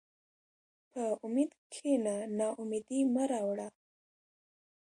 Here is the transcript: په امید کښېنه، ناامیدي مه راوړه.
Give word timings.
په 0.91 1.03
امید 1.25 1.51
کښېنه، 1.71 2.15
ناامیدي 2.37 2.99
مه 3.13 3.23
راوړه. 3.31 3.67